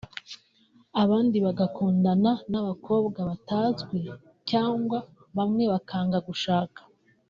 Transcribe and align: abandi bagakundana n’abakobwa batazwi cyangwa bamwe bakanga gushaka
abandi 1.01 1.37
bagakundana 1.45 2.31
n’abakobwa 2.51 3.19
batazwi 3.29 3.99
cyangwa 4.49 4.97
bamwe 5.37 5.63
bakanga 5.73 6.17
gushaka 6.29 6.79